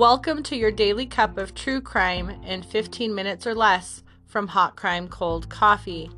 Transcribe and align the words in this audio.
Welcome 0.00 0.42
to 0.44 0.56
your 0.56 0.70
daily 0.70 1.04
cup 1.04 1.36
of 1.36 1.54
true 1.54 1.82
crime 1.82 2.30
in 2.46 2.62
15 2.62 3.14
minutes 3.14 3.46
or 3.46 3.54
less 3.54 4.02
from 4.24 4.48
Hot 4.48 4.74
Crime 4.74 5.08
Cold 5.08 5.50
Coffee. 5.50 6.10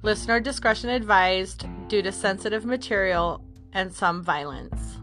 Listener 0.00 0.40
discretion 0.40 0.88
advised 0.88 1.66
due 1.88 2.00
to 2.00 2.12
sensitive 2.12 2.64
material 2.64 3.44
and 3.74 3.92
some 3.92 4.22
violence. 4.22 4.96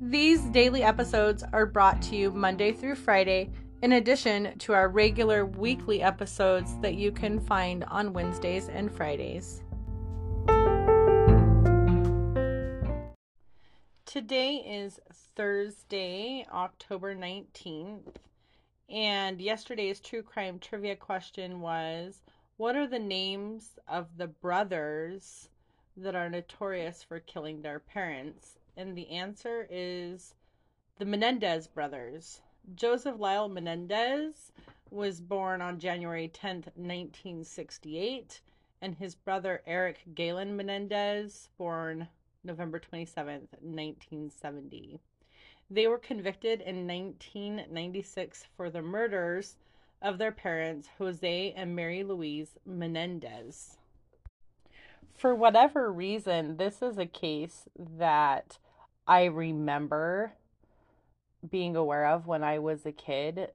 These 0.00 0.40
daily 0.44 0.82
episodes 0.82 1.44
are 1.52 1.66
brought 1.66 2.00
to 2.04 2.16
you 2.16 2.30
Monday 2.30 2.72
through 2.72 2.94
Friday, 2.94 3.50
in 3.82 3.92
addition 3.92 4.56
to 4.60 4.72
our 4.72 4.88
regular 4.88 5.44
weekly 5.44 6.00
episodes 6.00 6.80
that 6.80 6.94
you 6.94 7.12
can 7.12 7.40
find 7.40 7.84
on 7.88 8.14
Wednesdays 8.14 8.70
and 8.70 8.90
Fridays. 8.90 9.62
Today 14.08 14.54
is 14.66 14.98
Thursday, 15.36 16.46
October 16.50 17.14
19th, 17.14 18.14
and 18.88 19.38
yesterday's 19.38 20.00
true 20.00 20.22
crime 20.22 20.58
trivia 20.58 20.96
question 20.96 21.60
was 21.60 22.22
What 22.56 22.74
are 22.74 22.86
the 22.86 22.98
names 22.98 23.78
of 23.86 24.16
the 24.16 24.28
brothers 24.28 25.50
that 25.94 26.14
are 26.14 26.30
notorious 26.30 27.02
for 27.02 27.20
killing 27.20 27.60
their 27.60 27.80
parents? 27.80 28.56
And 28.78 28.96
the 28.96 29.10
answer 29.10 29.66
is 29.70 30.34
the 30.96 31.04
Menendez 31.04 31.66
brothers. 31.66 32.40
Joseph 32.74 33.20
Lyle 33.20 33.50
Menendez 33.50 34.52
was 34.90 35.20
born 35.20 35.60
on 35.60 35.78
January 35.78 36.30
10th, 36.32 36.68
1968, 36.76 38.40
and 38.80 38.94
his 38.94 39.14
brother 39.14 39.60
Eric 39.66 39.98
Galen 40.14 40.56
Menendez, 40.56 41.50
born 41.58 42.08
November 42.44 42.80
27th, 42.80 43.48
1970. 43.60 45.00
They 45.70 45.86
were 45.86 45.98
convicted 45.98 46.60
in 46.60 46.86
1996 46.86 48.46
for 48.56 48.70
the 48.70 48.82
murders 48.82 49.56
of 50.00 50.18
their 50.18 50.32
parents, 50.32 50.88
Jose 50.98 51.52
and 51.56 51.74
Mary 51.74 52.02
Louise 52.02 52.56
Menendez. 52.64 53.76
For 55.14 55.34
whatever 55.34 55.92
reason, 55.92 56.56
this 56.56 56.80
is 56.80 56.96
a 56.96 57.06
case 57.06 57.64
that 57.76 58.58
I 59.06 59.24
remember 59.24 60.34
being 61.48 61.76
aware 61.76 62.06
of 62.06 62.26
when 62.26 62.44
I 62.44 62.58
was 62.58 62.86
a 62.86 62.92
kid. 62.92 63.50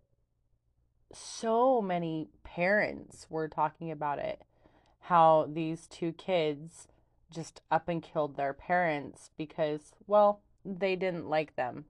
So 1.14 1.82
many 1.82 2.28
parents 2.44 3.28
were 3.30 3.48
talking 3.48 3.92
about 3.92 4.20
it. 4.20 4.42
How 5.00 5.48
these 5.52 5.88
two 5.88 6.12
kids 6.14 6.88
just 7.34 7.62
up 7.72 7.90
and 7.90 8.02
killed 8.02 8.36
their 8.36 8.54
parents 8.54 9.32
because, 9.38 9.94
well, 10.08 10.42
they 10.64 10.96
didn't 10.96 11.30
like 11.30 11.56
them. 11.56 11.86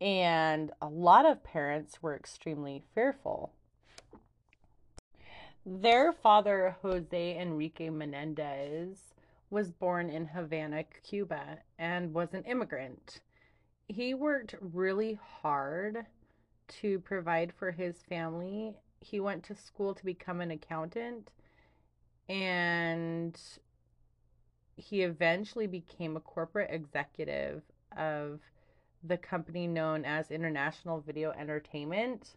And 0.00 0.70
a 0.80 0.88
lot 0.88 1.26
of 1.26 1.42
parents 1.42 2.02
were 2.02 2.14
extremely 2.14 2.82
fearful. 2.94 3.52
Their 5.64 6.12
father, 6.12 6.76
Jose 6.82 7.38
Enrique 7.38 7.90
Menendez, 7.90 9.14
was 9.50 9.70
born 9.70 10.08
in 10.10 10.26
Havana, 10.26 10.84
Cuba, 11.02 11.58
and 11.78 12.14
was 12.14 12.32
an 12.32 12.44
immigrant. 12.44 13.20
He 13.88 14.14
worked 14.14 14.54
really 14.60 15.18
hard 15.42 16.06
to 16.80 17.00
provide 17.00 17.52
for 17.58 17.70
his 17.70 18.02
family. 18.02 18.74
He 19.00 19.20
went 19.20 19.42
to 19.44 19.54
school 19.54 19.94
to 19.94 20.04
become 20.04 20.40
an 20.40 20.50
accountant 20.50 21.30
and 22.28 23.40
he 24.78 25.02
eventually 25.02 25.66
became 25.66 26.16
a 26.16 26.20
corporate 26.20 26.70
executive 26.70 27.62
of 27.96 28.40
the 29.02 29.16
company 29.16 29.66
known 29.66 30.04
as 30.04 30.30
International 30.30 31.00
Video 31.00 31.32
Entertainment, 31.32 32.36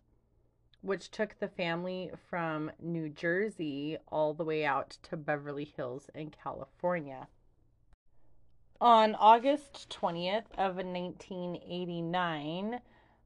which 0.82 1.12
took 1.12 1.38
the 1.40 1.48
family 1.48 2.10
from 2.30 2.72
New 2.82 3.10
Jersey 3.10 3.98
all 4.12 4.34
the 4.34 4.44
way 4.44 4.66
out 4.66 4.98
to 5.04 5.16
Beverly 5.16 5.66
Hills 5.66 6.10
in 6.16 6.32
California. 6.32 7.28
On 8.80 9.14
August 9.16 9.96
20th 10.02 10.46
of 10.58 10.78
1989, 10.78 12.82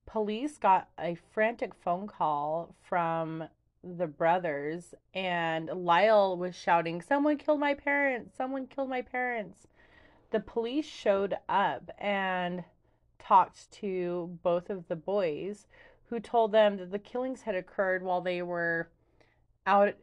police 0.06 0.58
got 0.58 0.90
a 1.00 1.16
frantic 1.16 1.74
phone 1.74 2.08
call 2.08 2.76
from 2.82 3.46
the 3.86 4.08
brothers 4.08 4.96
and 5.14 5.68
Lyle 5.68 6.36
was 6.36 6.56
shouting, 6.56 7.02
Someone 7.02 7.38
killed 7.38 7.60
my 7.60 7.76
parents! 7.76 8.36
Someone 8.36 8.68
killed 8.68 8.90
my 8.90 9.02
parents! 9.02 9.68
The 10.32 10.40
police 10.40 10.86
showed 10.86 11.36
up 11.48 11.92
and 12.00 12.64
talked 13.20 13.72
to 13.74 14.38
both 14.44 14.70
of 14.70 14.88
the 14.88 14.96
boys 14.96 15.68
who 16.10 16.20
told 16.20 16.52
them 16.52 16.78
that 16.78 16.92
the 16.92 17.00
killings 17.00 17.44
had 17.44 17.56
occurred 17.56 18.04
while 18.04 18.22
they 18.22 18.42
were 18.42 18.90
out 19.66 19.96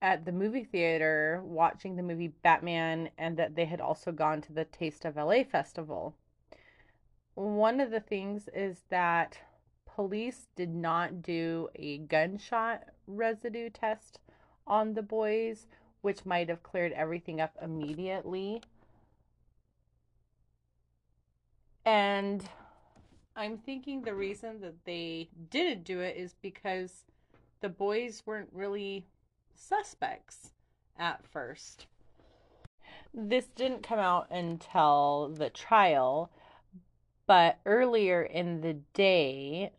at 0.00 0.24
the 0.24 0.32
movie 0.32 0.64
theater 0.64 1.40
watching 1.44 1.96
the 1.96 2.02
movie 2.02 2.28
Batman 2.42 3.10
and 3.16 3.36
that 3.36 3.54
they 3.54 3.64
had 3.64 3.80
also 3.80 4.12
gone 4.12 4.40
to 4.42 4.52
the 4.52 4.64
Taste 4.64 5.04
of 5.04 5.16
LA 5.16 5.44
festival. 5.44 6.14
One 7.34 7.80
of 7.80 7.90
the 7.90 8.00
things 8.00 8.48
is 8.54 8.82
that 8.90 9.38
police 9.94 10.48
did 10.56 10.74
not 10.74 11.22
do 11.22 11.68
a 11.74 11.98
gunshot 11.98 12.84
residue 13.06 13.70
test 13.70 14.20
on 14.66 14.94
the 14.94 15.02
boys, 15.02 15.66
which 16.00 16.24
might 16.24 16.48
have 16.48 16.62
cleared 16.62 16.92
everything 16.92 17.40
up 17.40 17.56
immediately. 17.60 18.62
And 21.84 22.48
I'm 23.36 23.58
thinking 23.58 24.02
the 24.02 24.14
reason 24.14 24.60
that 24.60 24.84
they 24.84 25.28
didn't 25.50 25.84
do 25.84 26.00
it 26.00 26.16
is 26.16 26.34
because 26.40 27.04
the 27.60 27.68
boys 27.68 28.22
weren't 28.24 28.50
really 28.52 29.06
suspects 29.54 30.52
at 30.98 31.26
first. 31.26 31.86
This 33.14 33.46
didn't 33.46 33.82
come 33.82 33.98
out 33.98 34.28
until 34.30 35.34
the 35.34 35.50
trial, 35.50 36.30
but 37.26 37.58
earlier 37.66 38.22
in 38.22 38.60
the 38.62 38.74
day, 38.94 39.72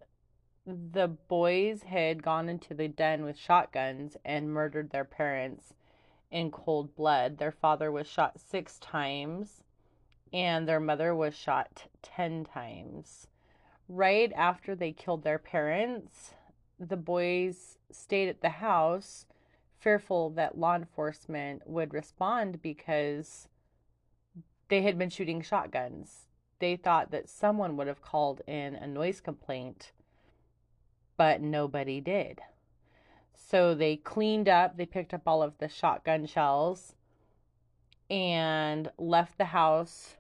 the 0.66 1.07
boys 1.07 1.84
had 1.84 2.24
gone 2.24 2.47
into 2.47 2.74
the 2.74 2.88
den 2.88 3.24
with 3.24 3.38
shotguns 3.38 4.16
and 4.24 4.53
murdered 4.53 4.91
their 4.91 5.03
parents 5.03 5.74
in 6.31 6.51
cold 6.51 6.96
blood. 6.96 7.38
Their 7.38 7.51
father 7.51 7.91
was 7.91 8.07
shot 8.07 8.40
six 8.40 8.79
times, 8.79 9.63
and 10.31 10.68
their 10.68 10.79
mother 10.79 11.13
was 11.13 11.35
shot 11.35 11.88
10 12.01 12.46
times. 12.46 13.28
Right 13.90 14.31
after 14.34 14.74
they 14.74 14.94
killed 14.94 15.24
their 15.24 15.38
parents, 15.38 16.34
the 16.80 16.97
boys 16.97 17.78
stayed 17.91 18.30
at 18.30 18.41
the 18.41 18.50
house, 18.50 19.25
fearful 19.80 20.30
that 20.31 20.57
law 20.57 20.75
enforcement 20.75 21.68
would 21.68 21.94
respond 21.94 22.62
because 22.62 23.50
they 24.69 24.81
had 24.81 24.97
been 24.97 25.09
shooting 25.09 25.41
shotguns. 25.41 26.28
They 26.59 26.78
thought 26.78 27.12
that 27.12 27.28
someone 27.28 27.75
would 27.75 27.88
have 27.88 28.01
called 28.01 28.41
in 28.47 28.75
a 28.75 28.88
noise 28.88 29.19
complaint 29.19 29.91
but 31.18 31.41
nobody 31.41 32.01
did. 32.01 32.41
So 33.35 33.75
they 33.75 33.97
cleaned 33.97 34.50
up, 34.50 34.78
they 34.78 34.85
picked 34.85 35.13
up 35.13 35.22
all 35.28 35.44
of 35.44 35.57
the 35.57 35.69
shotgun 35.69 36.25
shells 36.25 36.96
and 38.09 38.90
left 38.97 39.38
the 39.38 39.46
house 39.46 40.16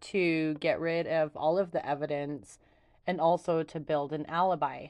to 0.00 0.54
get 0.54 0.80
rid 0.80 1.06
of 1.06 1.36
all 1.36 1.58
of 1.58 1.72
the 1.72 1.86
evidence 1.86 2.58
and 3.06 3.20
also 3.20 3.62
to 3.62 3.80
build 3.80 4.12
an 4.12 4.26
alibi. 4.26 4.88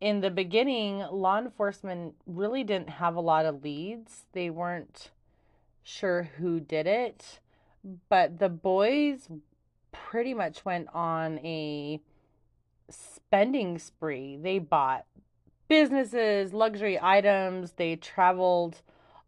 In 0.00 0.20
the 0.20 0.30
beginning, 0.30 0.98
law 1.10 1.38
enforcement 1.38 2.14
really 2.26 2.64
didn't 2.64 2.90
have 2.90 3.16
a 3.16 3.20
lot 3.20 3.46
of 3.46 3.62
leads. 3.62 4.24
They 4.32 4.50
weren't 4.50 5.10
sure 5.82 6.24
who 6.38 6.60
did 6.60 6.86
it, 6.86 7.40
but 8.08 8.38
the 8.38 8.48
boys 8.48 9.28
pretty 9.92 10.34
much 10.34 10.64
went 10.64 10.88
on 10.92 11.38
a 11.38 12.00
spending 13.36 13.78
spree. 13.78 14.38
They 14.38 14.58
bought 14.58 15.04
businesses, 15.68 16.54
luxury 16.54 16.98
items, 16.98 17.72
they 17.72 17.94
traveled 17.94 18.80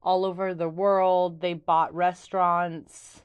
all 0.03 0.25
over 0.25 0.55
the 0.55 0.71
world, 0.71 1.43
they 1.43 1.53
bought 1.53 1.95
restaurants. 1.95 3.21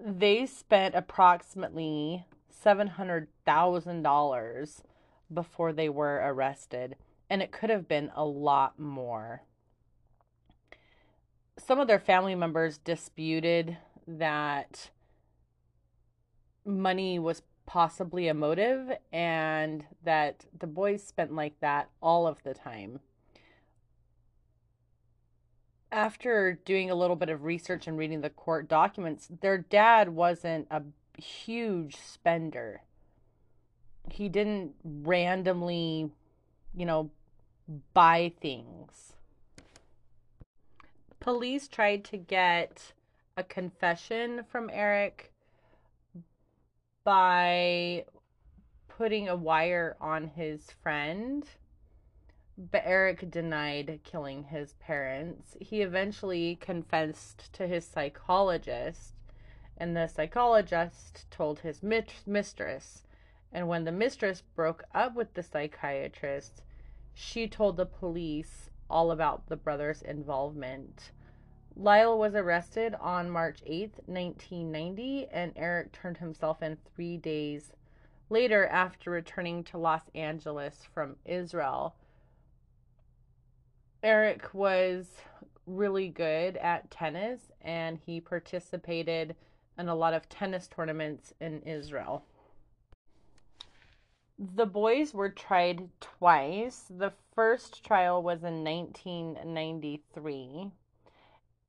They 0.00 0.44
spent 0.44 0.96
approximately 0.96 2.26
$700,000 2.52 4.82
before 5.32 5.72
they 5.72 5.88
were 5.88 6.16
arrested, 6.16 6.96
and 7.30 7.40
it 7.40 7.52
could 7.52 7.70
have 7.70 7.86
been 7.86 8.10
a 8.16 8.24
lot 8.24 8.76
more. 8.76 9.42
Some 11.64 11.78
of 11.78 11.86
their 11.86 12.00
family 12.00 12.34
members 12.34 12.78
disputed 12.78 13.76
that 14.08 14.90
money 16.64 17.20
was 17.20 17.42
possibly 17.68 18.28
a 18.28 18.34
motive 18.34 18.90
and 19.12 19.84
that 20.02 20.46
the 20.58 20.66
boys 20.66 21.04
spent 21.04 21.34
like 21.34 21.60
that 21.60 21.90
all 22.00 22.26
of 22.26 22.42
the 22.42 22.54
time. 22.54 22.98
After 25.92 26.58
doing 26.64 26.90
a 26.90 26.94
little 26.94 27.14
bit 27.14 27.28
of 27.28 27.44
research 27.44 27.86
and 27.86 27.98
reading 27.98 28.22
the 28.22 28.30
court 28.30 28.68
documents, 28.68 29.28
their 29.42 29.58
dad 29.58 30.08
wasn't 30.08 30.66
a 30.70 30.82
huge 31.20 31.96
spender. 31.96 32.80
he 34.10 34.30
didn't 34.30 34.72
randomly, 34.82 36.10
you 36.74 36.86
know, 36.86 37.10
buy 37.92 38.32
things. 38.40 39.12
Police 41.20 41.68
tried 41.68 42.02
to 42.04 42.16
get 42.16 42.94
a 43.36 43.44
confession 43.44 44.44
from 44.50 44.70
Eric 44.72 45.34
by 47.08 48.04
putting 48.86 49.30
a 49.30 49.34
wire 49.34 49.96
on 49.98 50.28
his 50.28 50.72
friend, 50.82 51.48
but 52.58 52.82
Eric 52.84 53.30
denied 53.30 54.00
killing 54.04 54.42
his 54.42 54.74
parents. 54.74 55.56
He 55.58 55.80
eventually 55.80 56.56
confessed 56.60 57.50
to 57.54 57.66
his 57.66 57.86
psychologist, 57.86 59.14
and 59.78 59.96
the 59.96 60.06
psychologist 60.06 61.24
told 61.30 61.60
his 61.60 61.82
mit- 61.82 62.12
mistress. 62.26 63.04
And 63.54 63.68
when 63.68 63.84
the 63.84 63.90
mistress 63.90 64.42
broke 64.54 64.84
up 64.94 65.14
with 65.14 65.32
the 65.32 65.42
psychiatrist, 65.42 66.62
she 67.14 67.48
told 67.48 67.78
the 67.78 67.86
police 67.86 68.68
all 68.90 69.10
about 69.10 69.48
the 69.48 69.56
brothers' 69.56 70.02
involvement. 70.02 71.12
Lyle 71.80 72.18
was 72.18 72.34
arrested 72.34 72.96
on 73.00 73.30
March 73.30 73.62
8th, 73.64 74.00
1990, 74.06 75.28
and 75.28 75.52
Eric 75.54 75.92
turned 75.92 76.16
himself 76.16 76.60
in 76.60 76.76
three 76.76 77.16
days 77.16 77.72
later 78.28 78.66
after 78.66 79.12
returning 79.12 79.62
to 79.62 79.78
Los 79.78 80.02
Angeles 80.12 80.88
from 80.92 81.14
Israel. 81.24 81.94
Eric 84.02 84.52
was 84.52 85.22
really 85.66 86.08
good 86.08 86.56
at 86.56 86.90
tennis 86.90 87.52
and 87.60 88.00
he 88.04 88.20
participated 88.20 89.36
in 89.78 89.88
a 89.88 89.94
lot 89.94 90.14
of 90.14 90.28
tennis 90.28 90.66
tournaments 90.66 91.32
in 91.40 91.62
Israel. 91.62 92.24
The 94.36 94.66
boys 94.66 95.14
were 95.14 95.30
tried 95.30 95.90
twice. 96.00 96.86
The 96.90 97.12
first 97.36 97.84
trial 97.84 98.20
was 98.20 98.42
in 98.42 98.64
1993 98.64 100.72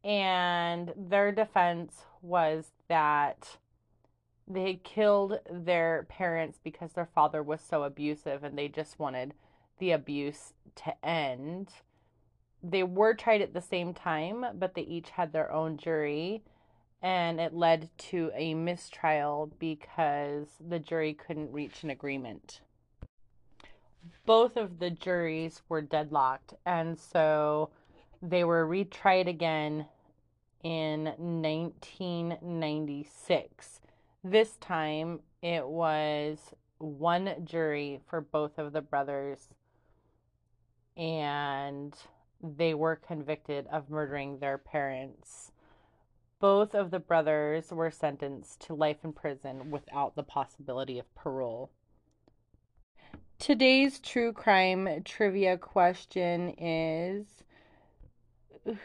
and 0.03 0.93
their 0.95 1.31
defense 1.31 2.05
was 2.21 2.71
that 2.87 3.57
they 4.47 4.67
had 4.67 4.83
killed 4.83 5.39
their 5.49 6.05
parents 6.09 6.59
because 6.63 6.93
their 6.93 7.09
father 7.13 7.43
was 7.43 7.61
so 7.61 7.83
abusive 7.83 8.43
and 8.43 8.57
they 8.57 8.67
just 8.67 8.97
wanted 8.97 9.33
the 9.77 9.91
abuse 9.91 10.53
to 10.75 11.05
end. 11.05 11.69
They 12.63 12.83
were 12.83 13.13
tried 13.13 13.41
at 13.41 13.53
the 13.53 13.61
same 13.61 13.93
time, 13.93 14.45
but 14.55 14.73
they 14.73 14.81
each 14.81 15.11
had 15.11 15.31
their 15.31 15.51
own 15.51 15.77
jury, 15.77 16.43
and 17.01 17.39
it 17.39 17.53
led 17.53 17.89
to 17.97 18.31
a 18.35 18.53
mistrial 18.53 19.51
because 19.59 20.47
the 20.67 20.79
jury 20.79 21.13
couldn't 21.13 21.53
reach 21.53 21.83
an 21.83 21.89
agreement. 21.89 22.61
Both 24.25 24.57
of 24.57 24.79
the 24.79 24.89
juries 24.89 25.61
were 25.69 25.81
deadlocked, 25.81 26.53
and 26.65 26.97
so 26.99 27.69
they 28.21 28.43
were 28.43 28.67
retried 28.67 29.27
again 29.27 29.87
in 30.63 31.05
1996. 31.05 33.81
This 34.23 34.57
time 34.57 35.21
it 35.41 35.67
was 35.67 36.53
one 36.79 37.45
jury 37.45 38.01
for 38.07 38.21
both 38.21 38.57
of 38.57 38.73
the 38.73 38.81
brothers, 38.81 39.49
and 40.97 41.95
they 42.41 42.73
were 42.73 42.95
convicted 42.95 43.67
of 43.67 43.89
murdering 43.89 44.39
their 44.39 44.57
parents. 44.57 45.51
Both 46.39 46.73
of 46.73 46.89
the 46.91 46.99
brothers 46.99 47.71
were 47.71 47.91
sentenced 47.91 48.61
to 48.61 48.73
life 48.73 49.03
in 49.03 49.13
prison 49.13 49.71
without 49.71 50.15
the 50.15 50.23
possibility 50.23 50.99
of 50.99 51.15
parole. 51.15 51.69
Today's 53.39 53.99
true 53.99 54.33
crime 54.33 55.03
trivia 55.03 55.57
question 55.57 56.53
is 56.57 57.43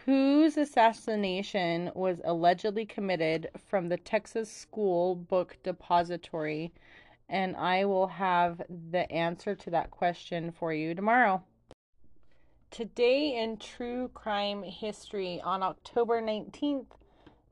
whose 0.05 0.57
assassination 0.57 1.91
was 1.95 2.21
allegedly 2.25 2.87
committed 2.87 3.49
from 3.69 3.89
the 3.89 3.97
Texas 3.97 4.51
School 4.51 5.15
Book 5.15 5.57
Depository? 5.63 6.73
And 7.29 7.57
I 7.57 7.85
will 7.85 8.07
have 8.07 8.63
the 8.91 9.11
answer 9.11 9.55
to 9.55 9.71
that 9.71 9.91
question 9.91 10.53
for 10.53 10.73
you 10.73 10.95
tomorrow. 10.95 11.43
Today 12.71 13.37
in 13.41 13.57
true 13.57 14.11
crime 14.15 14.63
history, 14.63 15.41
on 15.43 15.63
October 15.63 16.21
19th, 16.21 16.87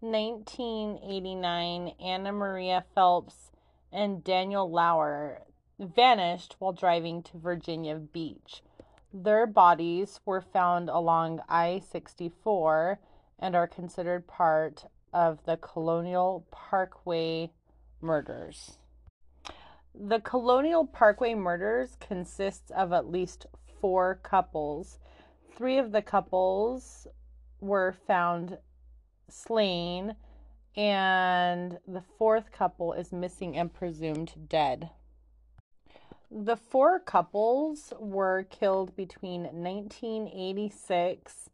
1989, 0.00 1.94
Anna 2.00 2.32
Maria 2.32 2.84
Phelps 2.94 3.52
and 3.92 4.24
Daniel 4.24 4.68
Lauer 4.68 5.42
vanished 5.78 6.56
while 6.58 6.72
driving 6.72 7.22
to 7.22 7.38
Virginia 7.38 7.96
Beach. 7.96 8.62
Their 9.14 9.46
bodies 9.46 10.20
were 10.24 10.40
found 10.40 10.88
along 10.88 11.40
I 11.48 11.80
64 11.90 12.98
and 13.38 13.54
are 13.54 13.66
considered 13.66 14.26
part 14.26 14.86
of 15.12 15.44
the 15.44 15.58
Colonial 15.58 16.46
Parkway 16.50 17.50
murders. 18.00 18.78
The 19.94 20.20
Colonial 20.20 20.86
Parkway 20.86 21.34
murders 21.34 21.96
consists 22.00 22.70
of 22.70 22.92
at 22.94 23.10
least 23.10 23.46
four 23.80 24.18
couples. 24.22 24.98
Three 25.54 25.76
of 25.76 25.92
the 25.92 26.00
couples 26.00 27.06
were 27.60 27.92
found 27.92 28.56
slain, 29.28 30.16
and 30.74 31.78
the 31.86 32.02
fourth 32.16 32.50
couple 32.50 32.94
is 32.94 33.12
missing 33.12 33.58
and 33.58 33.74
presumed 33.74 34.48
dead. 34.48 34.88
The 36.34 36.56
four 36.56 36.98
couples 36.98 37.92
were 37.98 38.44
killed 38.44 38.96
between 38.96 39.42
1986 39.42 41.50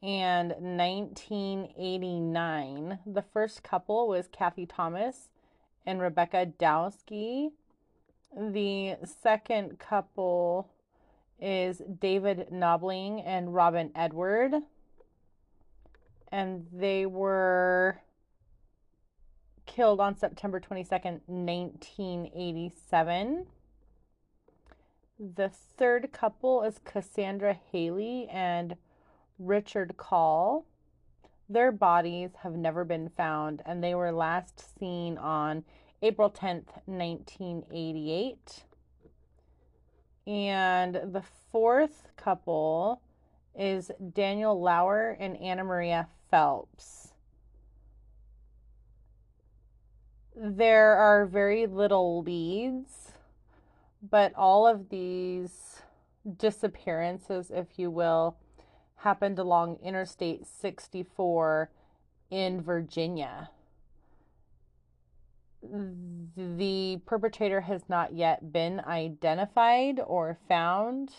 and 0.00 0.50
1989. 0.50 3.00
The 3.04 3.22
first 3.22 3.64
couple 3.64 4.06
was 4.06 4.28
Kathy 4.28 4.64
Thomas 4.64 5.28
and 5.84 6.00
Rebecca 6.00 6.46
Dowski. 6.46 7.50
The 8.36 8.98
second 9.04 9.80
couple 9.80 10.70
is 11.40 11.82
David 12.00 12.46
Knobling 12.52 13.24
and 13.26 13.52
Robin 13.52 13.90
Edward. 13.96 14.54
And 16.30 16.68
they 16.72 17.06
were 17.06 17.98
killed 19.66 19.98
on 19.98 20.16
September 20.16 20.60
22nd, 20.60 21.22
1987. 21.26 23.46
The 25.18 25.50
third 25.50 26.10
couple 26.12 26.62
is 26.62 26.80
Cassandra 26.84 27.52
Hailey 27.70 28.28
and 28.30 28.76
Richard 29.38 29.96
Call. 29.96 30.64
Their 31.48 31.70
bodies 31.70 32.30
have 32.42 32.54
never 32.56 32.84
been 32.84 33.10
found, 33.10 33.62
and 33.66 33.84
they 33.84 33.94
were 33.94 34.10
last 34.10 34.78
seen 34.78 35.18
on 35.18 35.64
April 36.00 36.30
10th, 36.30 36.68
1988. 36.86 38.64
And 40.26 40.94
the 40.94 41.22
fourth 41.50 42.08
couple 42.16 43.02
is 43.54 43.90
Daniel 44.14 44.58
Lauer 44.58 45.16
and 45.20 45.36
Anna 45.36 45.62
Maria 45.62 46.08
Phelps. 46.30 47.12
There 50.34 50.94
are 50.94 51.26
very 51.26 51.66
little 51.66 52.22
leads 52.22 53.01
but 54.02 54.34
all 54.34 54.66
of 54.66 54.88
these 54.88 55.82
disappearances, 56.36 57.50
if 57.50 57.78
you 57.78 57.90
will, 57.90 58.36
happened 58.96 59.38
along 59.38 59.78
Interstate 59.82 60.46
64 60.46 61.70
in 62.30 62.60
Virginia. 62.60 63.50
The 65.62 67.00
perpetrator 67.06 67.60
has 67.60 67.88
not 67.88 68.14
yet 68.14 68.52
been 68.52 68.80
identified 68.80 70.00
or 70.04 70.38
found, 70.48 71.12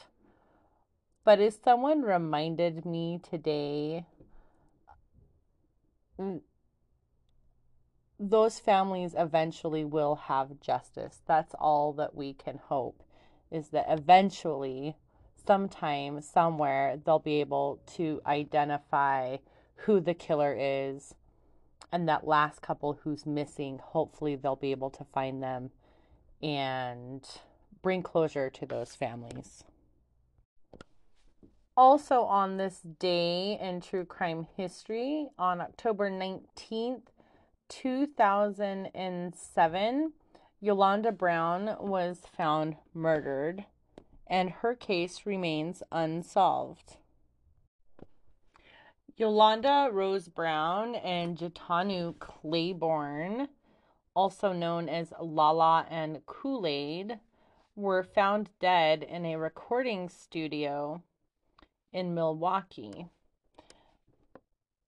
but 1.24 1.40
as 1.40 1.58
someone 1.63 2.02
reminded 2.02 2.86
me 2.86 3.22
today, 3.24 4.06
those 8.30 8.58
families 8.58 9.13
eventually 9.18 9.84
will 9.84 10.15
have 10.15 10.62
justice. 10.62 11.22
That's 11.27 11.53
all 11.56 11.92
that 11.94 12.15
we 12.15 12.34
can 12.34 12.58
hope 12.58 13.03
is 13.51 13.70
that 13.70 13.86
eventually, 13.89 14.96
sometime, 15.46 16.22
somewhere, 16.22 16.98
they'll 17.06 17.20
be 17.20 17.42
able 17.42 17.80
to 17.96 18.22
identify 18.25 19.38
who 19.75 20.00
the 20.00 20.13
killer 20.13 20.56
is. 20.58 21.13
And 21.92 22.10
that 22.10 22.25
last 22.25 22.62
couple 22.62 23.00
who's 23.03 23.25
missing, 23.25 23.80
hopefully, 23.80 24.36
they'll 24.36 24.56
be 24.56 24.72
able 24.72 24.89
to 24.92 25.03
find 25.03 25.44
them 25.44 25.70
and 26.42 27.24
bring 27.84 28.01
closure 28.01 28.50
to 28.50 28.65
those 28.65 28.96
families. 28.96 29.63
Also, 31.75 32.22
on 32.22 32.58
this 32.58 32.82
day 33.00 33.60
in 33.62 33.82
true 33.82 34.06
crime 34.06 34.48
history, 34.56 35.27
on 35.38 35.62
October 35.62 36.10
19th, 36.10 37.01
2007, 37.82 40.13
Yolanda 40.60 41.12
Brown 41.12 41.75
was 41.80 42.22
found 42.38 42.75
murdered, 42.94 43.65
and 44.27 44.51
her 44.51 44.75
case 44.75 45.25
remains 45.25 45.82
unsolved. 45.92 46.98
Yolanda 49.18 49.89
Rose 49.92 50.27
Brown 50.27 50.94
and 50.96 51.36
Jatanu 51.38 52.20
Claiborne, 52.20 53.48
also 54.15 54.53
known 54.53 54.88
as 54.88 55.12
Lala 55.20 55.88
and 55.89 56.24
Kool 56.27 56.68
Aid, 56.68 57.20
were 57.75 58.03
found 58.03 58.51
dead 58.60 59.01
in 59.01 59.25
a 59.25 59.38
recording 59.38 60.10
studio 60.10 61.01
in 61.92 62.13
Milwaukee. 62.13 63.08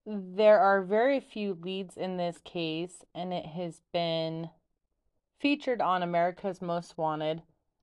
There 0.07 0.59
are 0.59 0.83
very 0.83 1.19
few 1.19 1.57
leads 1.59 1.97
in 1.97 2.17
this 2.17 2.37
case, 2.43 3.03
and 3.15 3.33
it 3.33 3.47
has 3.47 3.81
been 3.91 4.51
featured 5.39 5.81
on 5.81 6.03
America's 6.03 6.61
Most 6.61 6.95
Wanted, 6.95 7.41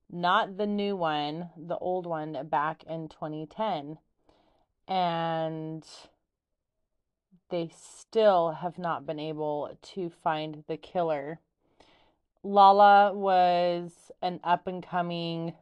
not 0.08 0.56
the 0.56 0.66
new 0.66 0.94
one, 0.94 1.50
the 1.56 1.78
old 1.78 2.06
one 2.06 2.46
back 2.48 2.84
in 2.84 3.08
2010. 3.08 3.98
And 4.86 5.84
they 7.50 7.70
still 7.76 8.52
have 8.52 8.78
not 8.78 9.04
been 9.04 9.18
able 9.18 9.76
to 9.82 10.08
find 10.08 10.62
the 10.68 10.76
killer. 10.76 11.40
Lala 12.44 13.12
was 13.12 14.12
an 14.20 14.38
up 14.44 14.68
and 14.68 14.82
coming 14.82 15.54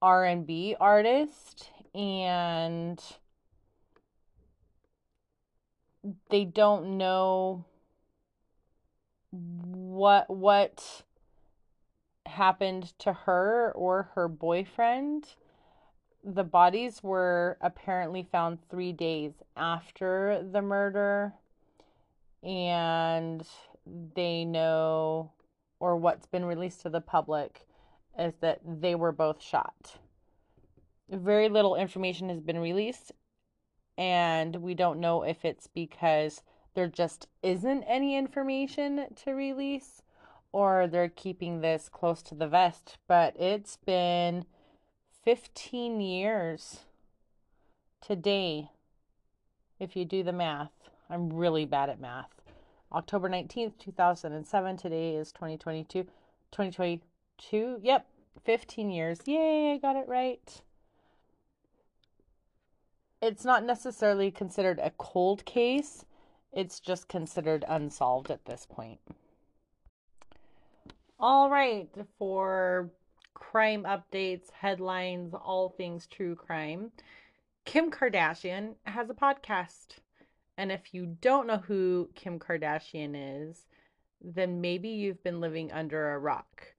R&B 0.00 0.76
artist 0.80 1.70
and 1.94 3.02
they 6.30 6.44
don't 6.44 6.96
know 6.98 7.64
what 9.30 10.28
what 10.28 11.02
happened 12.26 12.92
to 12.98 13.12
her 13.12 13.72
or 13.74 14.10
her 14.14 14.28
boyfriend 14.28 15.26
the 16.24 16.44
bodies 16.44 17.02
were 17.02 17.56
apparently 17.60 18.26
found 18.30 18.58
three 18.68 18.92
days 18.92 19.32
after 19.56 20.44
the 20.52 20.60
murder, 20.60 21.32
and 22.42 23.46
they 24.14 24.44
know, 24.44 25.32
or 25.78 25.96
what's 25.96 26.26
been 26.26 26.44
released 26.44 26.82
to 26.82 26.90
the 26.90 27.00
public, 27.00 27.66
is 28.18 28.34
that 28.40 28.60
they 28.64 28.94
were 28.94 29.12
both 29.12 29.42
shot. 29.42 29.98
Very 31.10 31.48
little 31.48 31.74
information 31.74 32.28
has 32.28 32.40
been 32.40 32.58
released, 32.58 33.12
and 33.96 34.56
we 34.56 34.74
don't 34.74 35.00
know 35.00 35.22
if 35.22 35.44
it's 35.44 35.66
because 35.66 36.42
there 36.74 36.88
just 36.88 37.26
isn't 37.42 37.82
any 37.84 38.16
information 38.16 39.06
to 39.24 39.32
release 39.32 40.02
or 40.52 40.86
they're 40.86 41.08
keeping 41.08 41.60
this 41.60 41.88
close 41.88 42.22
to 42.22 42.34
the 42.34 42.48
vest. 42.48 42.98
But 43.06 43.38
it's 43.38 43.76
been 43.76 44.44
15 45.24 46.00
years 46.00 46.80
today, 48.00 48.70
if 49.78 49.96
you 49.96 50.04
do 50.04 50.22
the 50.22 50.32
math. 50.32 50.72
I'm 51.08 51.32
really 51.32 51.64
bad 51.64 51.90
at 51.90 52.00
math. 52.00 52.30
October 52.92 53.28
19th, 53.28 53.78
2007. 53.78 54.76
Today 54.76 55.14
is 55.16 55.32
2022. 55.32 56.04
2022. 56.50 57.78
Yep, 57.82 58.06
15 58.44 58.90
years. 58.90 59.18
Yay, 59.26 59.72
I 59.74 59.78
got 59.78 59.96
it 59.96 60.08
right. 60.08 60.62
It's 63.22 63.44
not 63.44 63.64
necessarily 63.64 64.30
considered 64.30 64.78
a 64.78 64.92
cold 64.96 65.44
case, 65.44 66.04
it's 66.52 66.80
just 66.80 67.08
considered 67.08 67.64
unsolved 67.68 68.30
at 68.30 68.46
this 68.46 68.66
point. 68.68 69.00
All 71.18 71.50
right, 71.50 71.90
for 72.18 72.90
crime 73.34 73.84
updates, 73.84 74.50
headlines, 74.50 75.34
all 75.34 75.68
things 75.68 76.06
true 76.06 76.34
crime. 76.34 76.92
Kim 77.64 77.90
Kardashian 77.90 78.74
has 78.84 79.10
a 79.10 79.14
podcast. 79.14 79.98
And 80.56 80.72
if 80.72 80.92
you 80.92 81.16
don't 81.20 81.46
know 81.46 81.58
who 81.58 82.10
Kim 82.14 82.38
Kardashian 82.38 83.14
is, 83.14 83.66
then 84.20 84.60
maybe 84.60 84.88
you've 84.88 85.22
been 85.22 85.40
living 85.40 85.72
under 85.72 86.12
a 86.12 86.18
rock. 86.18 86.74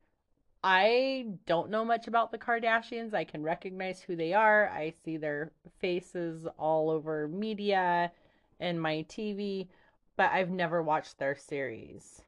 I 0.63 1.27
don't 1.45 1.69
know 1.71 1.83
much 1.85 2.07
about 2.07 2.31
the 2.31 2.37
Kardashians. 2.37 3.13
I 3.13 3.23
can 3.23 3.43
recognize 3.43 4.01
who 4.01 4.15
they 4.15 4.33
are. 4.33 4.69
I 4.69 4.93
see 5.03 5.17
their 5.17 5.51
faces 5.79 6.47
all 6.57 6.89
over 6.89 7.27
media 7.27 8.11
and 8.59 8.81
my 8.81 9.05
TV, 9.09 9.67
but 10.17 10.31
I've 10.31 10.51
never 10.51 10.83
watched 10.83 11.17
their 11.17 11.35
series 11.35 12.21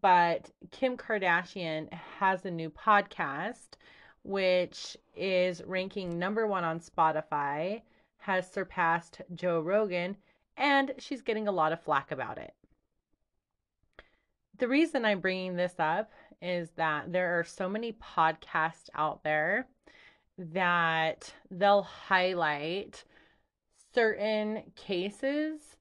but 0.00 0.50
Kim 0.72 0.96
Kardashian 0.96 1.92
has 1.92 2.44
a 2.44 2.50
new 2.50 2.70
podcast, 2.70 3.76
which 4.24 4.96
is 5.14 5.62
ranking 5.64 6.18
number 6.18 6.46
one 6.46 6.64
on 6.64 6.80
Spotify, 6.80 7.82
has 8.18 8.50
surpassed 8.50 9.20
Joe 9.34 9.60
Rogan, 9.60 10.16
and 10.56 10.92
she's 10.98 11.22
getting 11.22 11.46
a 11.46 11.52
lot 11.52 11.72
of 11.72 11.80
flack 11.80 12.10
about 12.10 12.38
it. 12.38 12.54
The 14.58 14.68
reason 14.68 15.04
I'm 15.04 15.20
bringing 15.20 15.56
this 15.56 15.74
up 15.78 16.10
is 16.40 16.70
that 16.76 17.12
there 17.12 17.38
are 17.38 17.44
so 17.44 17.68
many 17.68 17.92
podcasts 17.92 18.88
out 18.94 19.22
there 19.22 19.66
that 20.38 21.32
they'll 21.50 21.82
highlight 21.82 23.04
certain 23.94 24.62
cases 24.74 25.76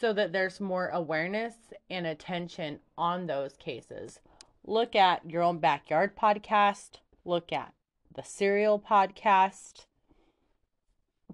so 0.00 0.12
that 0.12 0.32
there's 0.32 0.60
more 0.60 0.88
awareness 0.88 1.54
and 1.88 2.06
attention 2.06 2.80
on 2.98 3.26
those 3.26 3.56
cases. 3.56 4.20
Look 4.66 4.94
at 4.94 5.30
your 5.30 5.42
own 5.42 5.58
backyard 5.58 6.16
podcast, 6.16 6.98
look 7.24 7.52
at 7.52 7.72
the 8.14 8.22
serial 8.22 8.78
podcast. 8.78 9.86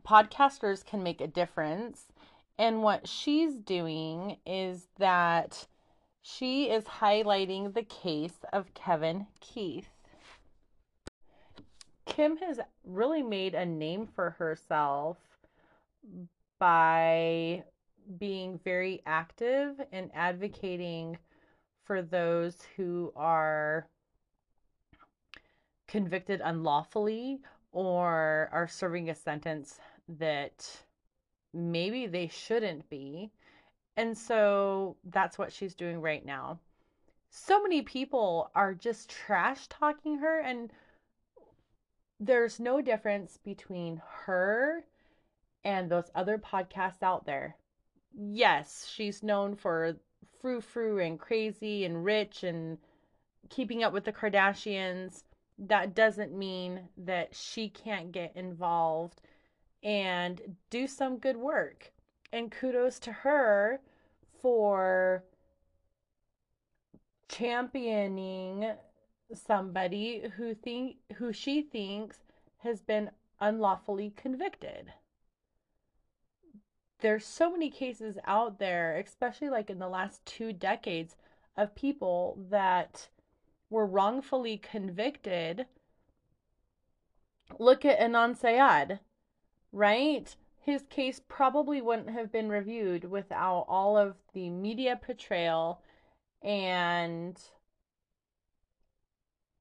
Podcasters 0.06 0.84
can 0.84 1.02
make 1.02 1.20
a 1.20 1.26
difference. 1.26 2.06
And 2.58 2.82
what 2.82 3.08
she's 3.08 3.54
doing 3.56 4.36
is 4.46 4.86
that 4.98 5.66
she 6.22 6.70
is 6.70 6.84
highlighting 6.84 7.74
the 7.74 7.82
case 7.82 8.38
of 8.52 8.74
Kevin 8.74 9.26
Keith. 9.40 9.88
Kim 12.06 12.36
has 12.38 12.60
really 12.84 13.22
made 13.22 13.54
a 13.54 13.64
name 13.64 14.06
for 14.06 14.30
herself 14.30 15.16
by 16.58 17.62
being 18.18 18.58
very 18.64 19.02
active 19.06 19.80
and 19.92 20.10
advocating 20.14 21.16
for 21.84 22.02
those 22.02 22.56
who 22.76 23.12
are 23.16 23.86
convicted 25.86 26.40
unlawfully 26.44 27.40
or 27.72 28.48
are 28.52 28.68
serving 28.68 29.10
a 29.10 29.14
sentence 29.14 29.78
that 30.08 30.84
maybe 31.52 32.06
they 32.06 32.28
shouldn't 32.28 32.88
be. 32.90 33.30
And 34.00 34.16
so 34.16 34.97
that's 35.04 35.38
what 35.38 35.52
she's 35.52 35.75
doing 35.75 36.00
right 36.00 36.25
now. 36.25 36.59
So 37.30 37.62
many 37.62 37.83
people 37.83 38.50
are 38.54 38.75
just 38.75 39.11
trash 39.11 39.66
talking 39.69 40.19
her, 40.19 40.40
and 40.40 40.73
there's 42.19 42.59
no 42.59 42.80
difference 42.80 43.38
between 43.45 44.00
her 44.25 44.85
and 45.64 45.90
those 45.90 46.11
other 46.14 46.38
podcasts 46.38 47.02
out 47.02 47.26
there 47.26 47.57
yes, 48.14 48.87
she's 48.92 49.23
known 49.23 49.54
for 49.54 49.97
frou 50.40 50.61
frou 50.61 50.99
and 50.99 51.19
crazy 51.19 51.85
and 51.85 52.04
rich 52.04 52.42
and 52.42 52.78
keeping 53.49 53.83
up 53.83 53.92
with 53.92 54.04
the 54.04 54.12
Kardashians. 54.12 55.25
That 55.59 55.95
doesn't 55.95 56.37
mean 56.37 56.88
that 56.97 57.35
she 57.35 57.69
can't 57.69 58.12
get 58.12 58.35
involved 58.35 59.21
and 59.83 60.40
do 60.71 60.87
some 60.87 61.19
good 61.19 61.37
work. 61.37 61.92
And 62.33 62.50
kudos 62.50 62.99
to 63.00 63.12
her 63.12 63.80
for 64.40 65.25
championing 67.28 68.73
somebody 69.32 70.25
who 70.37 70.54
think 70.54 70.97
who 71.16 71.32
she 71.32 71.62
thinks 71.62 72.18
has 72.59 72.80
been 72.80 73.11
unlawfully 73.40 74.12
convicted 74.16 74.92
there's 77.00 77.25
so 77.25 77.50
many 77.50 77.70
cases 77.70 78.18
out 78.26 78.59
there, 78.59 78.97
especially 78.99 79.49
like 79.49 79.70
in 79.70 79.78
the 79.78 79.88
last 79.88 80.25
two 80.25 80.52
decades, 80.52 81.16
of 81.56 81.75
people 81.75 82.38
that 82.50 83.09
were 83.68 83.87
wrongfully 83.87 84.56
convicted. 84.59 85.66
Look 87.59 87.85
at 87.85 87.99
Adnan 87.99 88.37
Syed, 88.37 89.00
right? 89.73 90.35
His 90.62 90.83
case 90.83 91.21
probably 91.26 91.81
wouldn't 91.81 92.11
have 92.11 92.31
been 92.31 92.50
reviewed 92.50 93.05
without 93.05 93.64
all 93.67 93.97
of 93.97 94.17
the 94.35 94.50
media 94.50 95.00
portrayal 95.02 95.81
and 96.43 97.40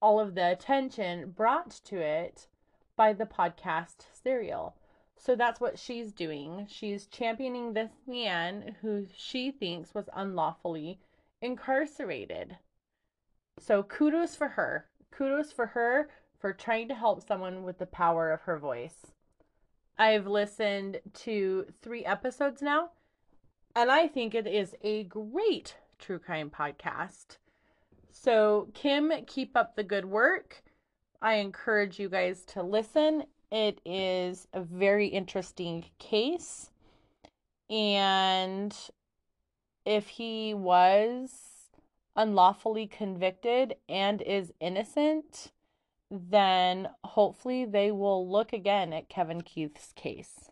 all 0.02 0.20
of 0.20 0.36
the 0.36 0.52
attention 0.52 1.32
brought 1.32 1.72
to 1.86 1.98
it 1.98 2.48
by 2.96 3.14
the 3.14 3.26
podcast 3.26 4.06
serial. 4.14 4.76
So 5.16 5.36
that's 5.36 5.60
what 5.60 5.80
she's 5.80 6.12
doing. 6.12 6.68
She's 6.70 7.06
championing 7.06 7.74
this 7.74 7.92
man 8.06 8.76
who 8.82 9.08
she 9.14 9.52
thinks 9.52 9.94
was 9.94 10.10
unlawfully 10.14 11.00
incarcerated. 11.42 12.58
So 13.58 13.84
kudos 13.84 14.36
for 14.36 14.50
her. 14.50 14.90
Kudos 15.12 15.52
for 15.52 15.68
her 15.68 16.10
for 16.40 16.54
trying 16.54 16.88
to 16.90 16.96
help 16.96 17.22
someone 17.26 17.64
with 17.64 17.78
the 17.78 17.86
power 17.86 18.32
of 18.32 18.42
her 18.42 18.58
voice. 18.58 19.14
I've 20.00 20.28
listened 20.28 21.02
to 21.26 21.66
three 21.82 22.06
episodes 22.06 22.62
now, 22.62 22.92
and 23.76 23.92
I 23.92 24.08
think 24.08 24.34
it 24.34 24.48
is 24.48 24.74
a 24.82 25.04
great 25.04 25.76
true 26.00 26.20
crime 26.20 26.50
podcast. 26.50 27.38
So, 28.10 28.70
Kim, 28.74 29.12
keep 29.28 29.58
up 29.58 29.76
the 29.76 29.84
good 29.84 30.06
work. 30.06 30.64
I 31.22 31.36
encourage 31.36 32.00
you 32.00 32.08
guys 32.08 32.46
to 32.46 32.64
listen. 32.64 33.26
It 33.52 33.82
is 33.84 34.48
a 34.54 34.62
very 34.62 35.08
interesting 35.08 35.84
case. 35.98 36.72
And 37.70 38.74
if 39.86 40.08
he 40.08 40.54
was 40.54 41.32
unlawfully 42.16 42.88
convicted 42.88 43.76
and 43.90 44.22
is 44.22 44.54
innocent, 44.62 45.52
then 46.12 46.90
hopefully 47.04 47.66
they 47.66 47.92
will 47.92 48.30
look 48.30 48.54
again 48.54 48.94
at 48.94 49.10
Kevin 49.10 49.42
Keith's 49.42 49.92
case. 49.94 50.50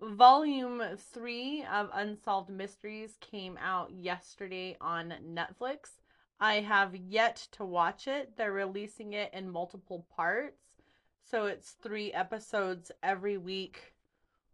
Volume 0.00 0.82
3 0.98 1.64
of 1.72 1.88
Unsolved 1.94 2.50
Mysteries 2.50 3.16
came 3.20 3.56
out 3.56 3.90
yesterday 3.90 4.76
on 4.78 5.14
Netflix. 5.26 5.92
I 6.38 6.60
have 6.60 6.94
yet 6.94 7.48
to 7.52 7.64
watch 7.64 8.06
it. 8.06 8.36
They're 8.36 8.52
releasing 8.52 9.14
it 9.14 9.32
in 9.32 9.50
multiple 9.50 10.06
parts. 10.14 10.60
So 11.22 11.46
it's 11.46 11.76
three 11.82 12.12
episodes 12.12 12.92
every 13.02 13.38
week 13.38 13.94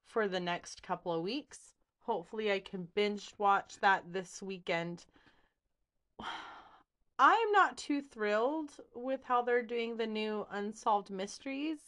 for 0.06 0.28
the 0.28 0.40
next 0.40 0.84
couple 0.84 1.12
of 1.12 1.22
weeks. 1.22 1.74
Hopefully, 2.02 2.52
I 2.52 2.60
can 2.60 2.86
binge 2.94 3.32
watch 3.36 3.78
that 3.80 4.04
this 4.12 4.40
weekend. 4.40 5.04
I'm 7.18 7.52
not 7.52 7.76
too 7.76 8.00
thrilled 8.00 8.72
with 8.94 9.22
how 9.24 9.42
they're 9.42 9.62
doing 9.62 9.96
the 9.96 10.06
new 10.06 10.46
Unsolved 10.50 11.10
Mysteries. 11.10 11.78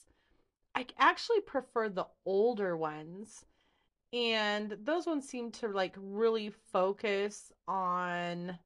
I 0.75 0.87
actually 0.99 1.41
prefer 1.41 1.89
the 1.89 2.07
older 2.25 2.77
ones. 2.77 3.45
And 4.13 4.77
those 4.83 5.07
ones 5.07 5.29
seem 5.29 5.51
to 5.53 5.69
like 5.69 5.97
really 5.99 6.51
focus 6.73 7.53
on 7.67 8.59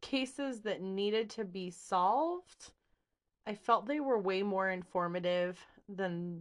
cases 0.00 0.62
that 0.62 0.80
needed 0.80 1.28
to 1.30 1.44
be 1.44 1.70
solved. 1.70 2.72
I 3.46 3.54
felt 3.54 3.86
they 3.86 4.00
were 4.00 4.18
way 4.18 4.42
more 4.42 4.70
informative 4.70 5.58
than 5.88 6.40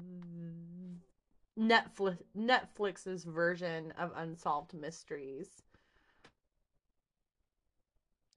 Netflix 1.59 2.19
Netflix's 2.37 3.25
version 3.25 3.91
of 3.97 4.11
Unsolved 4.15 4.73
Mysteries. 4.73 5.49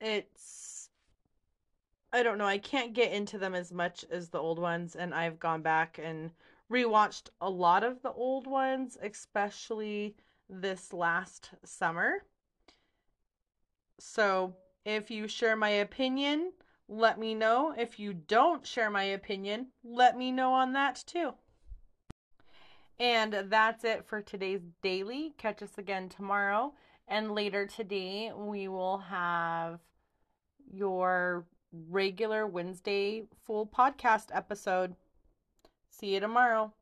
It's 0.02 0.90
I 2.12 2.22
don't 2.22 2.36
know, 2.36 2.46
I 2.46 2.58
can't 2.58 2.92
get 2.92 3.12
into 3.12 3.38
them 3.38 3.54
as 3.54 3.72
much 3.72 4.04
as 4.10 4.28
the 4.28 4.38
old 4.38 4.58
ones 4.58 4.96
and 4.96 5.14
I've 5.14 5.38
gone 5.38 5.62
back 5.62 5.98
and 6.02 6.32
rewatched 6.70 7.28
a 7.40 7.48
lot 7.48 7.84
of 7.84 8.02
the 8.02 8.12
old 8.12 8.46
ones, 8.46 8.98
especially 9.00 10.16
this 10.50 10.92
last 10.92 11.50
summer. 11.64 12.24
So, 14.00 14.56
if 14.84 15.10
you 15.10 15.28
share 15.28 15.54
my 15.54 15.70
opinion, 15.70 16.52
let 16.88 17.18
me 17.18 17.34
know. 17.34 17.72
If 17.78 18.00
you 18.00 18.12
don't 18.12 18.66
share 18.66 18.90
my 18.90 19.04
opinion, 19.04 19.68
let 19.84 20.18
me 20.18 20.32
know 20.32 20.52
on 20.52 20.72
that 20.72 21.02
too. 21.06 21.34
And 22.98 23.32
that's 23.48 23.84
it 23.84 24.04
for 24.04 24.20
today's 24.20 24.62
daily. 24.82 25.34
Catch 25.38 25.62
us 25.62 25.78
again 25.78 26.08
tomorrow. 26.08 26.74
And 27.08 27.34
later 27.34 27.66
today, 27.66 28.32
we 28.34 28.68
will 28.68 28.98
have 28.98 29.80
your 30.72 31.46
regular 31.72 32.46
Wednesday 32.46 33.24
full 33.44 33.66
podcast 33.66 34.26
episode. 34.32 34.94
See 35.90 36.14
you 36.14 36.20
tomorrow. 36.20 36.72